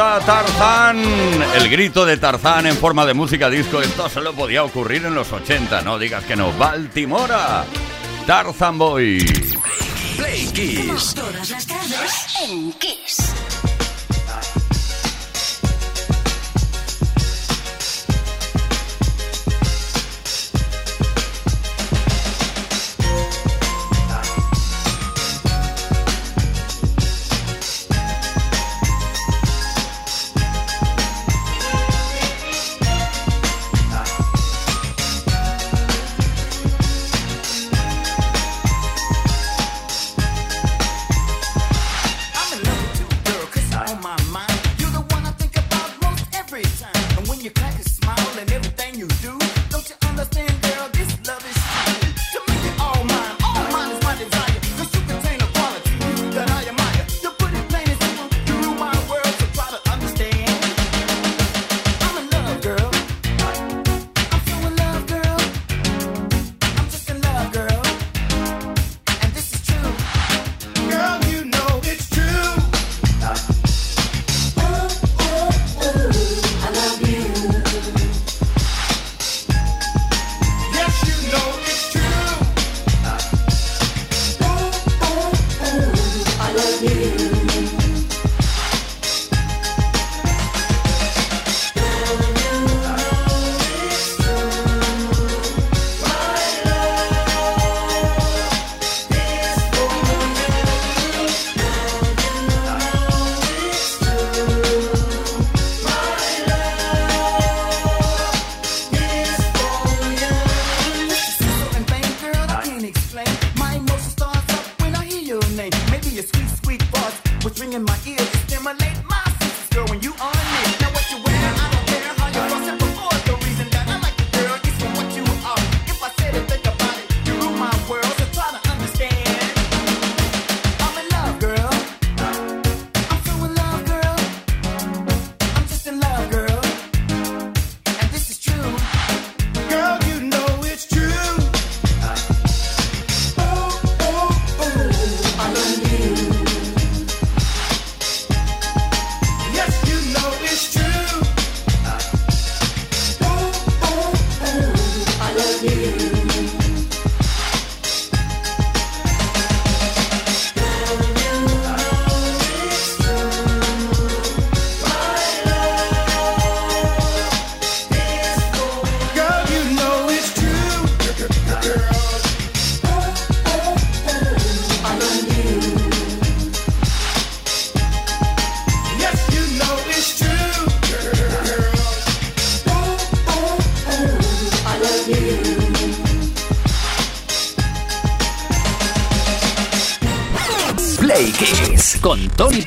[0.00, 0.98] Tarzán.
[1.54, 3.82] El grito de Tarzán en forma de música disco.
[3.82, 6.52] Esto solo podía ocurrir en los 80, no digas que no.
[6.52, 7.66] Baltimora.
[8.26, 9.18] Tarzan Boy.
[10.16, 11.14] Play Kiss.
[11.14, 13.59] Todas las tardes en Kiss.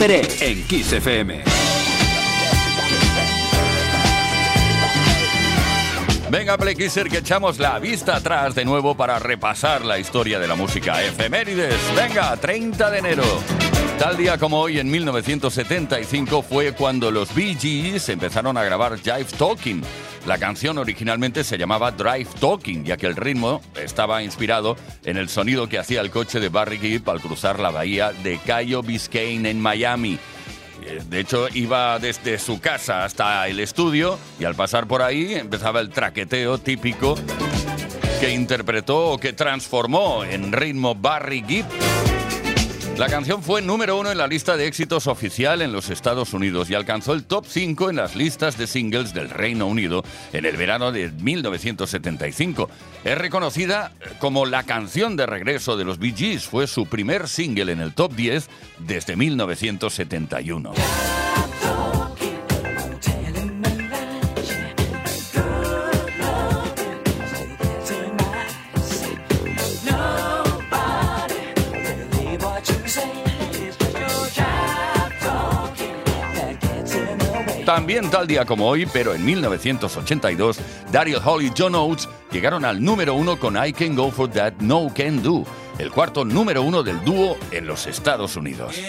[0.05, 1.43] En Kiss FM.
[6.29, 10.47] Venga, Play Kisser, que echamos la vista atrás de nuevo para repasar la historia de
[10.49, 11.77] la música efemérides.
[11.95, 13.72] Venga, 30 de enero.
[14.03, 19.23] Tal día como hoy, en 1975, fue cuando los Bee Gees empezaron a grabar Jive
[19.37, 19.81] Talking.
[20.27, 25.29] La canción originalmente se llamaba Drive Talking, ya que el ritmo estaba inspirado en el
[25.29, 29.49] sonido que hacía el coche de Barry Gibb al cruzar la bahía de Cayo Biscayne
[29.49, 30.19] en Miami.
[30.85, 35.33] Eh, De hecho, iba desde su casa hasta el estudio y al pasar por ahí
[35.35, 37.15] empezaba el traqueteo típico
[38.19, 41.67] que interpretó o que transformó en ritmo Barry Gibb.
[42.97, 46.69] La canción fue número uno en la lista de éxitos oficial en los Estados Unidos
[46.69, 50.57] y alcanzó el top 5 en las listas de singles del Reino Unido en el
[50.57, 52.69] verano de 1975.
[53.03, 56.45] Es reconocida como la canción de regreso de los Bee Gees.
[56.45, 58.47] Fue su primer single en el top 10
[58.77, 60.73] desde 1971.
[77.73, 80.59] También tal día como hoy, pero en 1982,
[80.91, 84.53] Daryl Hall y John Oates llegaron al número uno con I Can Go For That
[84.59, 85.43] No Can Do,
[85.79, 88.79] el cuarto número uno del dúo en los Estados Unidos.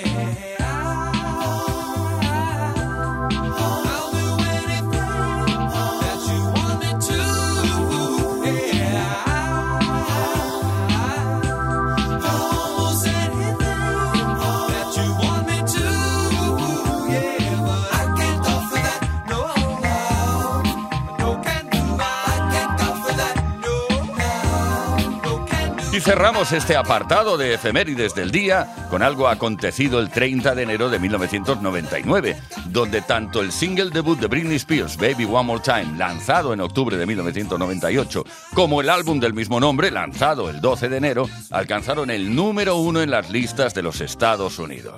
[25.94, 30.90] Y cerramos este apartado de efemérides del día con algo acontecido el 30 de enero
[30.90, 32.36] de 1999,
[32.66, 36.96] donde tanto el single debut de Britney Spears, Baby One More Time, lanzado en octubre
[36.96, 38.24] de 1998,
[38.54, 43.00] como el álbum del mismo nombre, lanzado el 12 de enero, alcanzaron el número uno
[43.00, 44.96] en las listas de los Estados Unidos.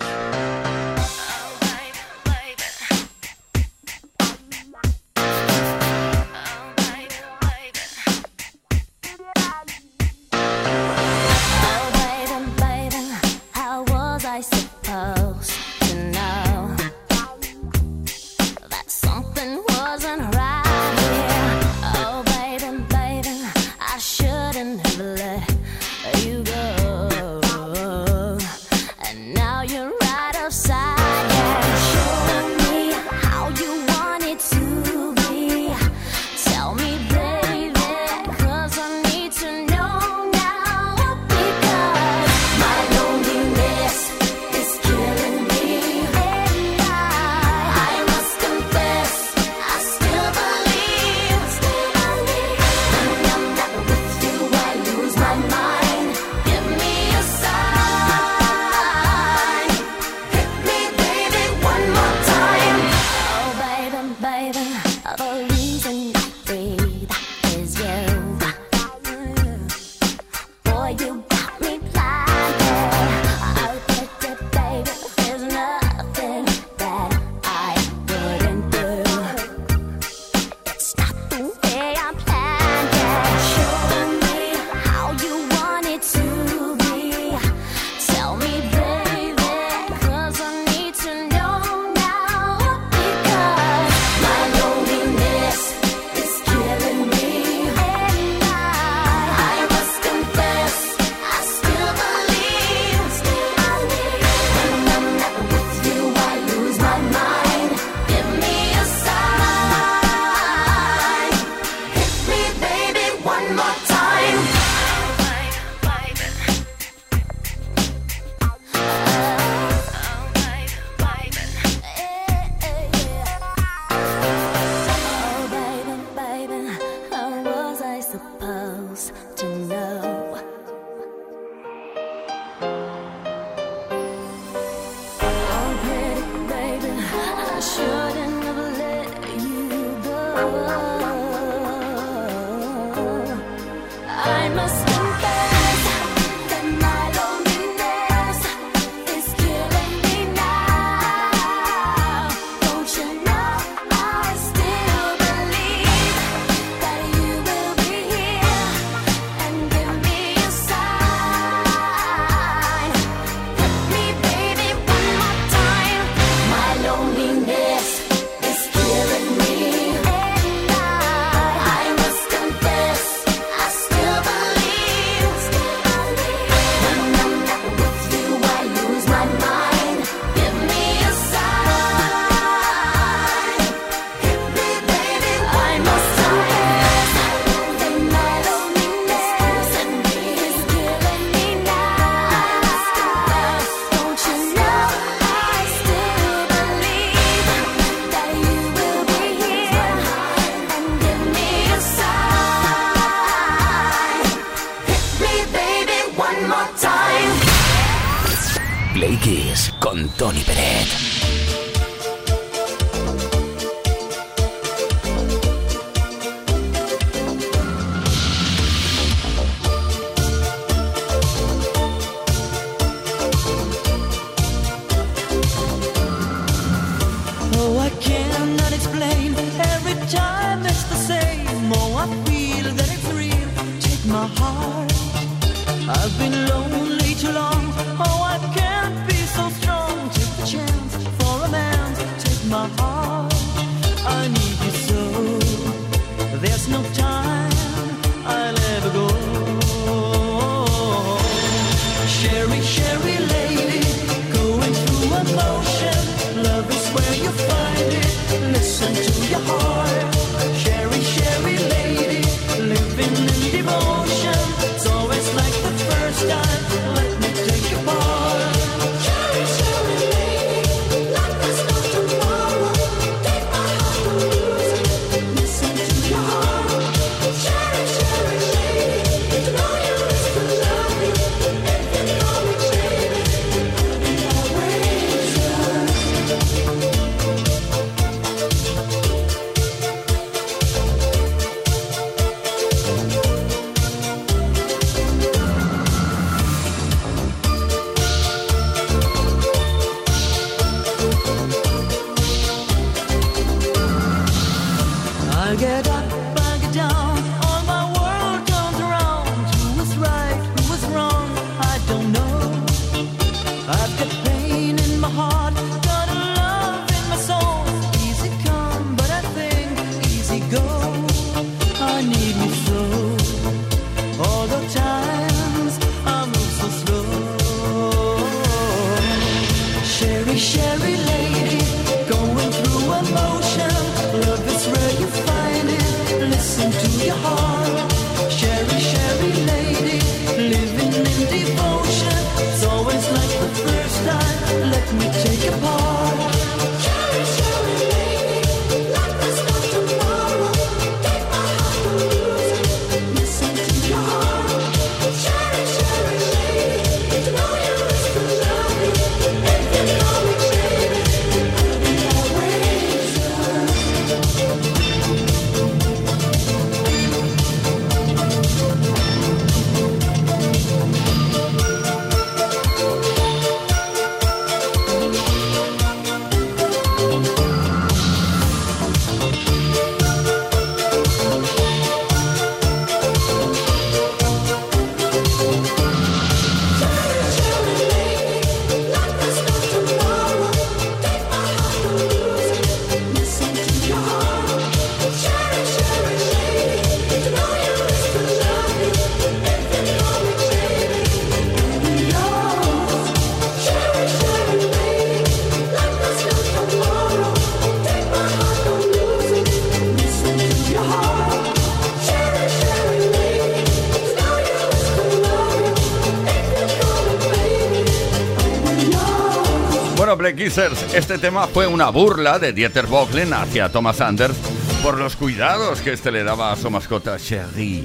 [420.36, 424.36] Kissers, este tema fue una burla de Dieter Bohlen hacia Thomas Anders
[424.82, 427.82] por los cuidados que este le daba a su mascota Cherie,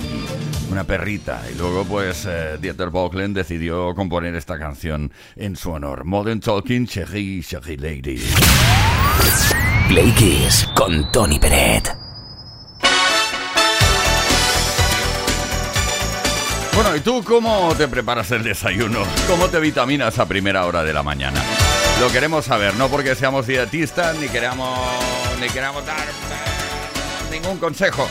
[0.69, 1.41] una perrita.
[1.49, 6.03] Y luego, pues, eh, Dieter Bohlen decidió componer esta canción en su honor.
[6.03, 8.21] Modern Talking, Cherie, Cherie Lady.
[9.87, 11.95] Play Kiss con Tony Peret.
[16.73, 18.99] Bueno, ¿y tú cómo te preparas el desayuno?
[19.27, 21.41] ¿Cómo te vitaminas a primera hora de la mañana?
[21.99, 24.79] Lo queremos saber, no porque seamos dietistas ni queramos,
[25.39, 26.07] ni queramos dar
[27.31, 28.07] ningún consejo.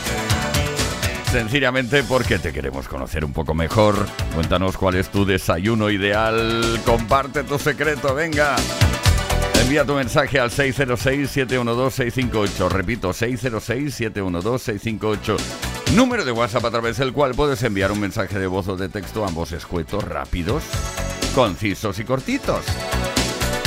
[1.30, 4.08] Sencillamente porque te queremos conocer un poco mejor.
[4.34, 6.80] Cuéntanos cuál es tu desayuno ideal.
[6.84, 8.56] Comparte tu secreto, venga.
[9.60, 12.68] Envía tu mensaje al 606-712-658.
[12.68, 15.36] Repito, 606-712-658.
[15.94, 18.88] Número de WhatsApp a través del cual puedes enviar un mensaje de voz o de
[18.88, 20.64] texto, ambos escuetos, rápidos,
[21.34, 22.64] concisos y cortitos.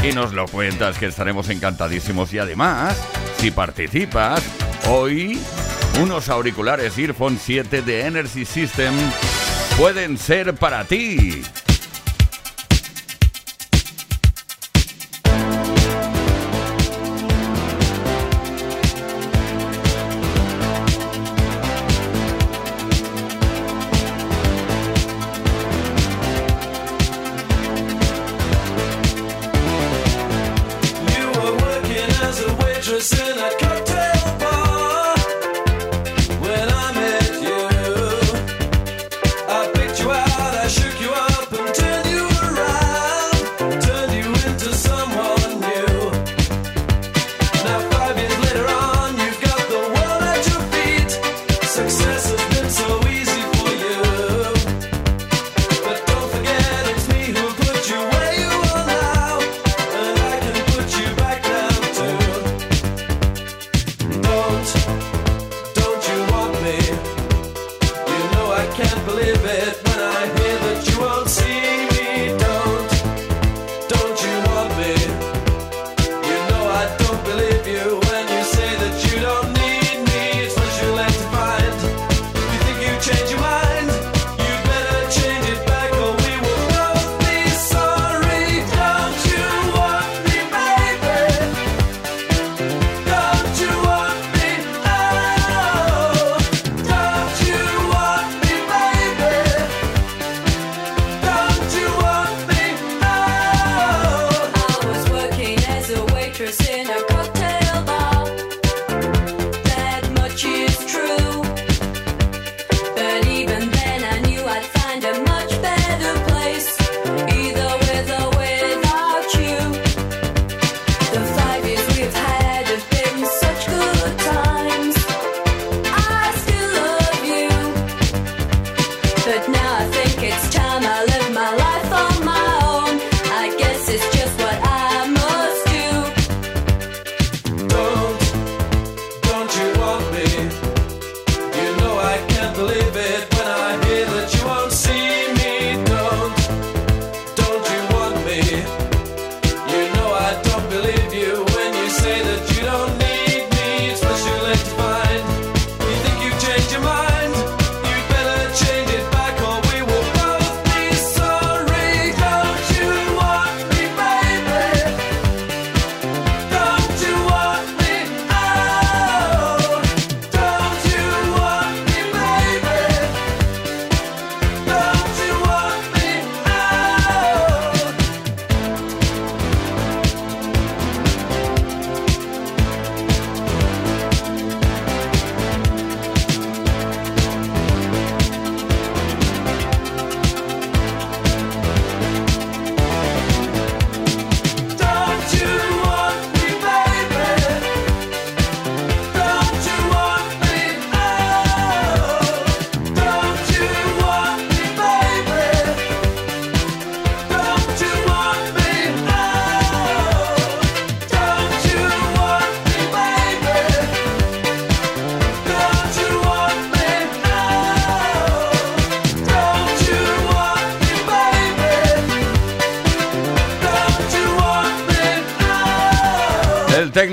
[0.04, 2.34] Y nos lo cuentas que estaremos encantadísimos.
[2.34, 2.98] Y además,
[3.38, 4.44] si participas,
[4.90, 5.40] hoy
[6.02, 8.94] unos auriculares Earphone 7 de Energy System
[9.78, 11.42] pueden ser para ti.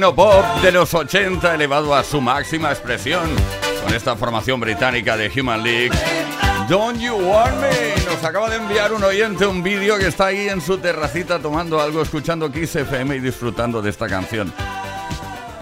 [0.00, 3.28] Tecnopop de los 80 elevado a su máxima expresión
[3.84, 5.90] con esta formación británica de Human League.
[6.70, 8.04] Don't You Want Me.
[8.10, 11.78] Nos acaba de enviar un oyente un vídeo que está ahí en su terracita tomando
[11.78, 14.50] algo, escuchando Kiss FM y disfrutando de esta canción.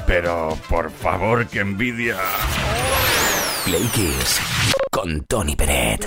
[0.06, 2.16] Pero, por favor, que envidia.
[3.64, 4.40] Play Kiss
[4.92, 6.06] con Tony Peret.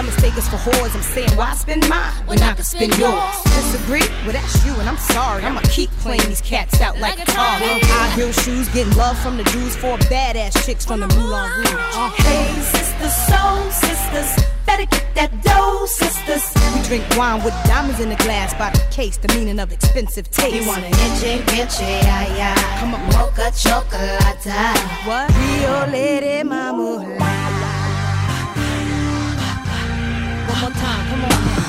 [0.00, 0.94] some mistake us for whores.
[0.94, 3.42] I'm saying, why spend mine when I can spend yours?
[3.44, 4.06] Disagree?
[4.24, 5.44] Well, that's you, and I'm sorry.
[5.44, 7.58] I'ma keep playing these cats out like, Like a car.
[7.60, 11.72] High heel shoes, getting love from the dudes, four badass chicks from the Moulin Rouge.
[11.94, 14.30] Uh, Hey, sisters, soul sisters,
[14.64, 16.44] better get that dough, sisters.
[16.74, 20.30] we drink wine with diamonds in the glass by the case, the meaning of expensive
[20.30, 20.56] taste.
[20.56, 22.80] You wanna itchy, itchy, yeah, yeah.
[22.80, 23.02] Come on.
[23.12, 24.46] mocha chocolate.
[25.04, 25.28] What?
[25.36, 27.39] Rio Lady Mama.
[30.62, 31.59] One more time, come on.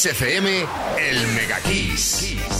[0.00, 0.66] En Kiss FM,
[0.98, 2.59] el Mega Kiss.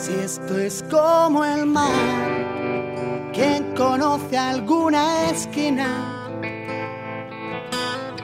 [0.00, 1.90] Si esto es como el mar,
[3.32, 6.30] ¿quién conoce alguna esquina?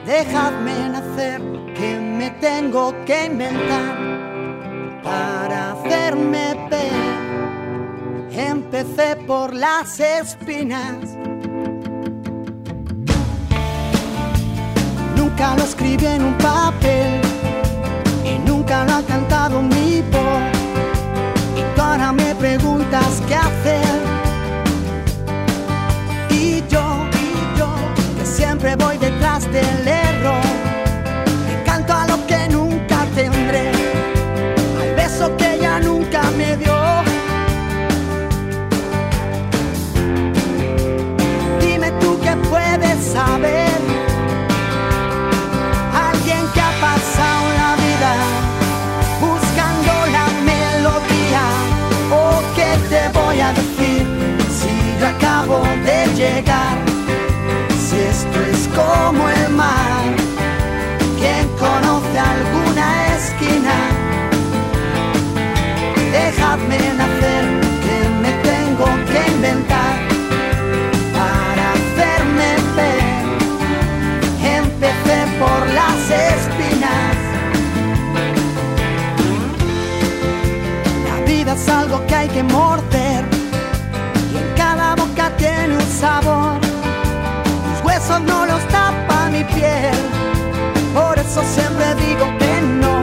[0.05, 1.41] Dejadme nacer,
[1.75, 3.97] que me tengo que inventar
[5.03, 8.31] para hacerme ver.
[8.31, 10.95] Empecé por las espinas.
[15.17, 17.19] Nunca lo escribí en un papel
[18.23, 20.54] y nunca lo ha cantado mi voz.
[21.95, 23.85] Ahora me preguntas qué hacer.
[26.29, 27.73] Y yo, y yo,
[28.17, 30.43] que siempre voy detrás del error.
[31.49, 33.71] Y canto a lo que nunca tendré.
[34.81, 36.75] Al beso que ella nunca me dio.
[41.61, 43.64] Dime tú qué puedes saber.
[56.35, 56.41] Si
[57.97, 60.03] esto es como el mar,
[61.17, 63.75] ¿quién conoce alguna esquina?
[66.11, 67.45] Dejadme nacer,
[67.85, 69.95] que me tengo que inventar
[71.13, 73.05] para hacerme ver.
[74.59, 76.01] Empecé por las
[76.33, 77.15] espinas.
[81.07, 82.64] La vida es algo que hay que morder
[86.05, 86.59] sabor.
[87.83, 89.97] Huesos no los tapa mi piel,
[90.93, 92.95] por eso siempre digo que no.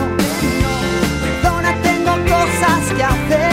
[1.43, 3.52] Perdona, tengo cosas que hacer,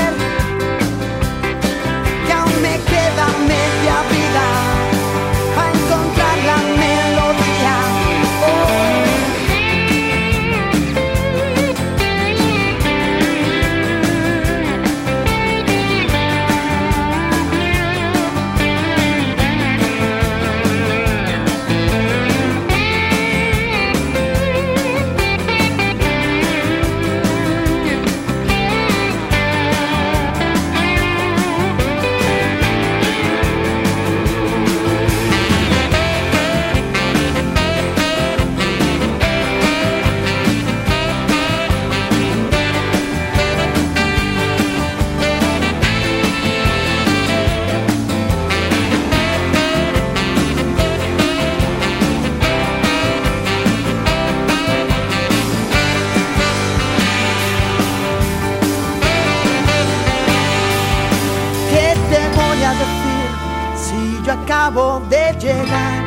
[64.70, 66.04] acabo de llegar?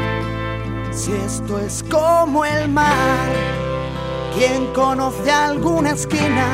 [0.93, 3.29] Si esto es como el mar,
[4.37, 6.47] ¿quién conoce alguna esquina?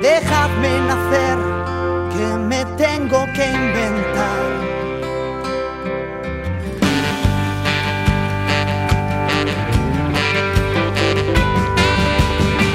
[0.00, 1.38] Dejadme nacer,
[2.12, 4.46] que me tengo que inventar.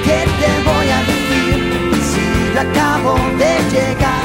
[0.06, 1.58] ¿Qué te voy a decir
[2.12, 4.21] si acabo de llegar?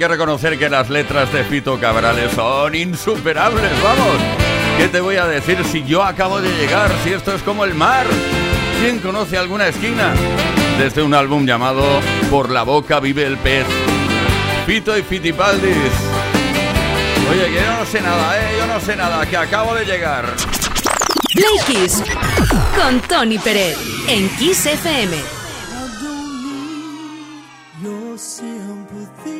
[0.00, 4.16] Que reconocer que las letras de Fito Cabrales son insuperables, vamos.
[4.78, 6.90] ¿Qué te voy a decir si yo acabo de llegar?
[7.04, 8.06] Si esto es como el mar.
[8.80, 10.14] ¿Quién conoce alguna esquina?
[10.78, 11.84] Desde un álbum llamado
[12.30, 13.66] Por la boca vive el pez.
[14.64, 15.76] Fito y Fitipaldis.
[17.30, 18.56] Oye, que yo no sé nada, ¿eh?
[18.58, 20.24] Yo no sé nada, que acabo de llegar.
[21.34, 22.02] Play Kiss
[22.74, 23.76] con Tony Pérez
[24.08, 25.40] en Kiss FM.
[27.82, 29.39] your sympathy.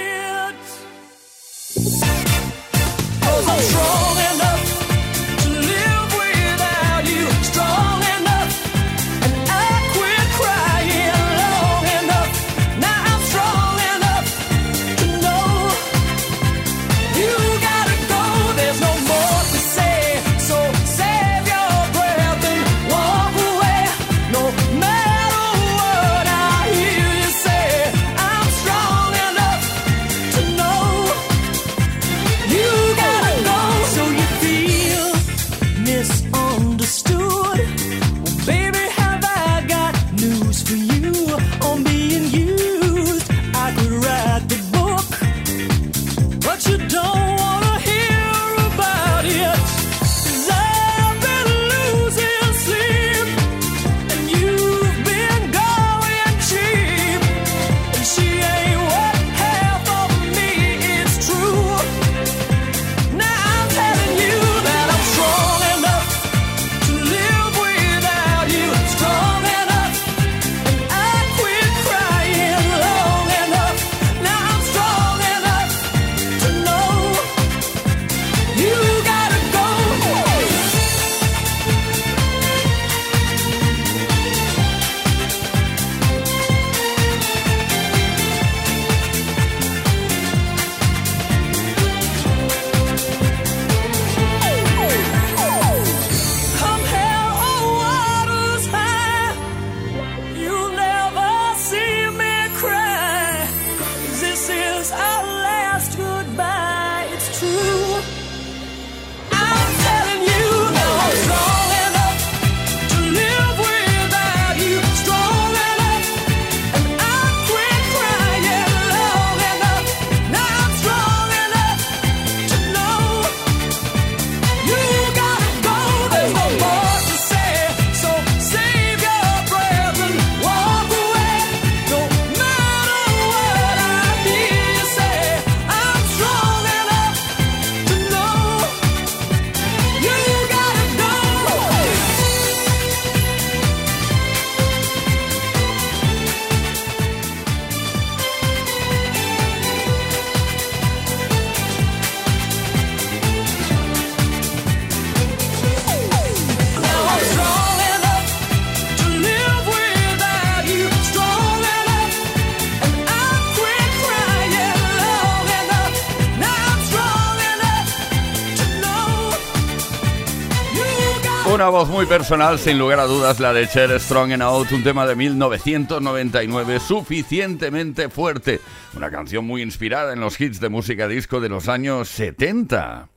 [171.61, 174.81] Una voz muy personal, sin lugar a dudas, la de Cher Strong and Out, un
[174.81, 178.59] tema de 1999 suficientemente fuerte.
[178.95, 183.09] Una canción muy inspirada en los hits de música disco de los años 70.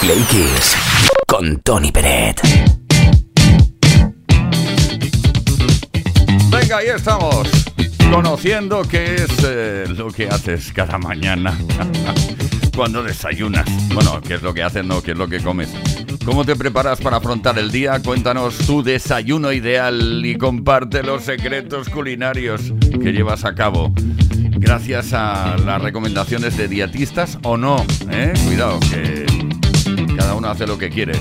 [0.00, 0.76] Play Kiss
[1.26, 2.40] con Tony Peret.
[6.52, 7.48] Venga, ahí estamos.
[8.12, 11.58] Conociendo qué es eh, lo que haces cada mañana
[12.76, 13.66] cuando desayunas.
[13.92, 15.74] Bueno, qué es lo que haces, no, qué es lo que comes.
[16.28, 18.02] ¿Cómo te preparas para afrontar el día?
[18.02, 23.94] Cuéntanos tu desayuno ideal y comparte los secretos culinarios que llevas a cabo.
[24.58, 28.34] Gracias a las recomendaciones de dietistas o no, ¿eh?
[28.44, 29.24] Cuidado, que
[30.18, 31.14] cada uno hace lo que quiere.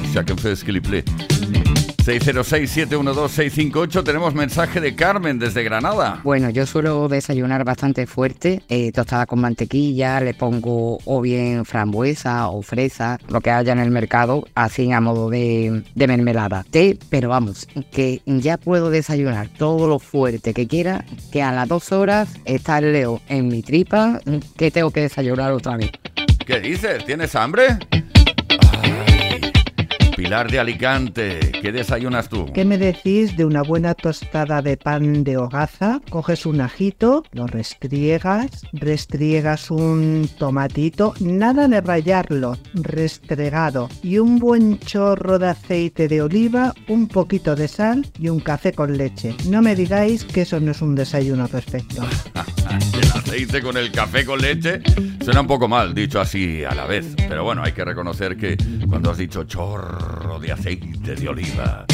[2.08, 4.04] 606-712-658.
[4.04, 6.22] Tenemos mensaje de Carmen desde Granada.
[6.24, 12.48] Bueno, yo suelo desayunar bastante fuerte, eh, tostada con mantequilla, le pongo o bien frambuesa
[12.48, 16.64] o fresa, lo que haya en el mercado, así a modo de, de mermelada.
[16.70, 21.68] Té, pero vamos, que ya puedo desayunar todo lo fuerte que quiera, que a las
[21.68, 24.22] dos horas está el leo en mi tripa,
[24.56, 25.92] que tengo que desayunar otra vez.
[26.46, 27.06] ¿Qué dices?
[27.06, 27.78] ¿Tienes hambre?
[28.82, 29.07] Ay,
[30.18, 32.52] Pilar de Alicante, ¿qué desayunas tú?
[32.52, 36.02] ¿Qué me decís de una buena tostada de pan de hogaza?
[36.10, 44.80] Coges un ajito, lo restriegas, restriegas un tomatito, nada de rallarlo, restregado, y un buen
[44.80, 49.36] chorro de aceite de oliva, un poquito de sal y un café con leche.
[49.48, 52.02] No me digáis que eso no es un desayuno perfecto.
[52.70, 54.82] El aceite con el café con leche
[55.24, 57.16] suena un poco mal, dicho así a la vez.
[57.16, 58.58] Pero bueno, hay que reconocer que
[58.88, 60.07] cuando has dicho chorro
[60.40, 61.86] de aceite de oliva,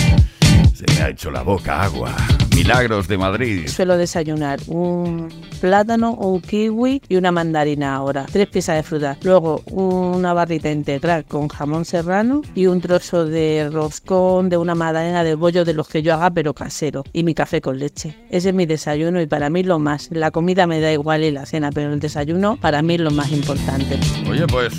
[0.74, 2.16] se me ha hecho la boca agua.
[2.56, 3.68] Milagros de Madrid.
[3.68, 8.26] Suelo desayunar un plátano, un kiwi y una mandarina ahora.
[8.32, 9.18] Tres piezas de fruta.
[9.24, 15.24] Luego una barrita integral con jamón serrano y un trozo de roscón de una magdalena
[15.24, 17.04] de bollo de los que yo haga pero casero.
[17.12, 18.16] Y mi café con leche.
[18.30, 20.10] Ese es mi desayuno y para mí lo más.
[20.12, 23.12] La comida me da igual y la cena, pero el desayuno para mí es lo
[23.12, 24.00] más importante.
[24.30, 24.74] Oye, pues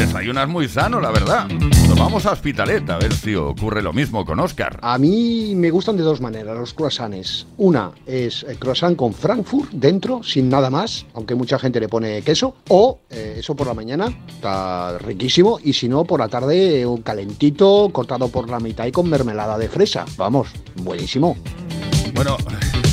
[0.00, 1.46] desayunas muy sano, la verdad.
[1.48, 4.78] Nos vamos a Hospitalet a ver si ocurre lo mismo con Oscar.
[4.80, 7.46] A mí me gustan de dos maneras los croissants.
[7.58, 12.22] Una es el croissant con Frankfurt dentro, sin nada más, aunque mucha gente le pone
[12.22, 12.56] queso.
[12.68, 15.58] O eh, eso por la mañana, está riquísimo.
[15.62, 19.58] Y si no, por la tarde un calentito, cortado por la mitad y con mermelada
[19.58, 20.06] de fresa.
[20.16, 20.48] Vamos,
[20.82, 21.36] buenísimo.
[22.14, 22.38] Bueno,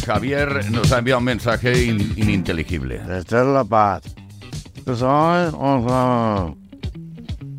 [0.05, 3.01] Javier nos ha enviado un mensaje in- ininteligible.
[3.18, 4.01] Esta es la paz.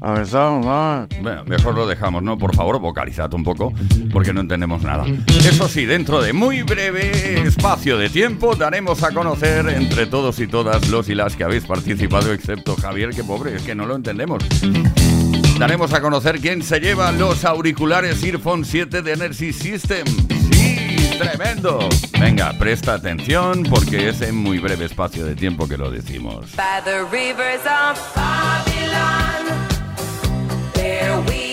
[0.00, 2.38] Bueno, mejor lo dejamos, ¿no?
[2.38, 3.72] Por favor, vocalizad un poco,
[4.12, 5.04] porque no entendemos nada.
[5.44, 10.46] Eso sí, dentro de muy breve espacio de tiempo daremos a conocer entre todos y
[10.46, 13.96] todas los y las que habéis participado, excepto Javier, que pobre, es que no lo
[13.96, 14.42] entendemos.
[15.58, 20.06] Daremos a conocer quién se lleva los auriculares Earphone 7 de Energy System.
[20.52, 20.96] ¡Sí!
[21.18, 21.88] ¡Tremendo!
[22.20, 26.46] Venga, presta atención porque es en muy breve espacio de tiempo que lo decimos.
[26.54, 29.67] By the rivers of Babylon,
[30.78, 31.47] there we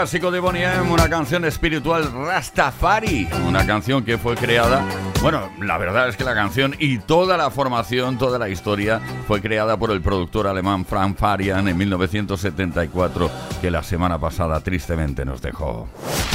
[0.00, 4.82] clásico de Bonnie M, una canción espiritual Rastafari, una canción que fue creada,
[5.20, 8.98] bueno, la verdad es que la canción y toda la formación, toda la historia
[9.28, 13.30] fue creada por el productor alemán Frank Farian en 1974,
[13.60, 15.86] que la semana pasada tristemente nos dejó.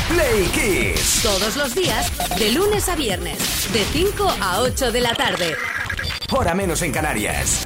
[0.09, 1.22] Play Kiss.
[1.24, 5.55] Todos los días, de lunes a viernes, de 5 a 8 de la tarde.
[6.30, 7.66] Hora menos en Canarias.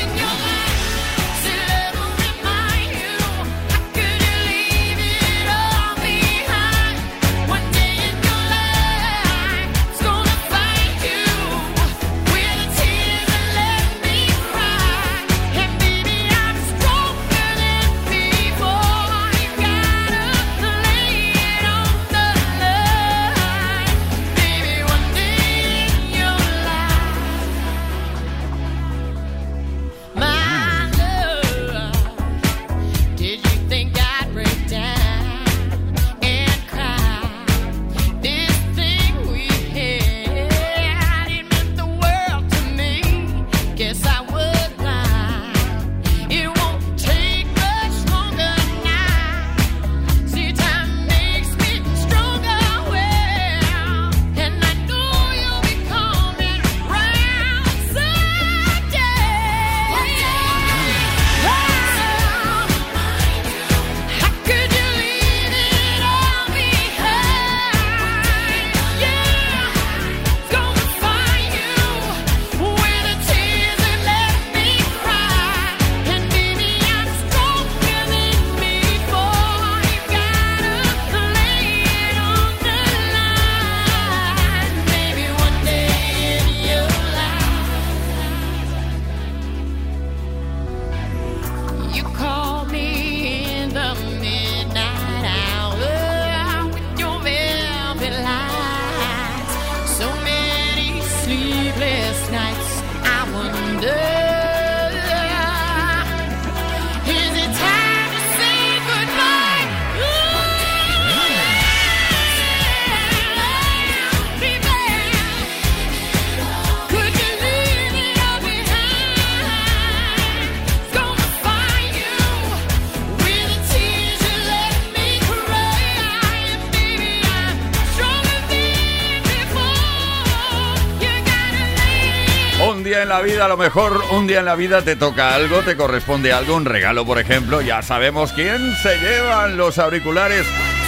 [132.91, 135.61] día en la vida, a lo mejor un día en la vida te toca algo,
[135.61, 137.61] te corresponde algo, un regalo, por ejemplo.
[137.61, 140.45] Ya sabemos quién se llevan los auriculares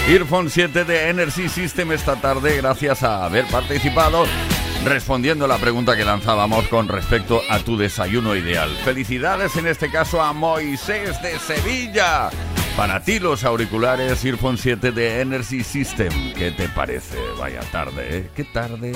[0.09, 4.25] Earphone 7 de Energy System esta tarde, gracias a haber participado
[4.83, 8.69] respondiendo a la pregunta que lanzábamos con respecto a tu desayuno ideal.
[8.83, 12.31] Felicidades en este caso a Moisés de Sevilla.
[12.75, 16.33] Para ti los auriculares Earphone 7 de Energy System.
[16.33, 17.17] ¿Qué te parece?
[17.39, 18.29] Vaya tarde, ¿eh?
[18.35, 18.91] ¿Qué tarde?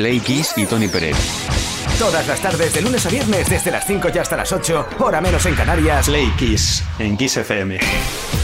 [0.00, 1.14] Play Kiss y Tony Pérez.
[1.98, 5.20] Todas las tardes, de lunes a viernes, desde las 5 y hasta las 8, hora
[5.20, 6.06] menos en Canarias.
[6.06, 8.39] Play Kiss en Kiss FM.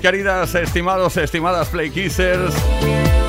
[0.00, 2.54] Queridos, queridas, estimados, estimadas Play Kissers,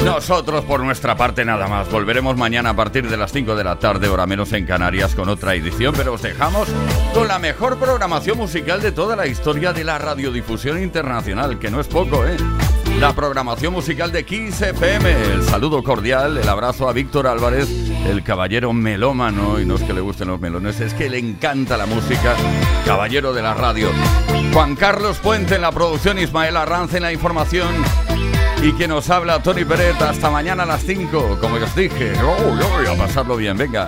[0.04, 1.90] nosotros por nuestra parte nada más.
[1.90, 5.30] Volveremos mañana a partir de las 5 de la tarde, hora menos en Canarias, con
[5.30, 6.68] otra edición, pero os dejamos
[7.14, 11.80] con la mejor programación musical de toda la historia de la radiodifusión internacional, que no
[11.80, 12.38] es poco, ¿eh?
[13.00, 15.12] La programación musical de Kiss FM.
[15.34, 17.68] El saludo cordial, el abrazo a Víctor Álvarez,
[18.08, 21.78] el caballero melómano, y no es que le gusten los melones, es que le encanta
[21.78, 22.36] la música,
[22.86, 23.90] caballero de la radio.
[24.54, 27.68] Juan Carlos Puente en la producción, Ismael Arranz en la información.
[28.64, 32.14] Y que nos habla Tony Peret hasta mañana a las 5, como os dije.
[32.24, 33.88] Oh, a pasarlo bien, venga.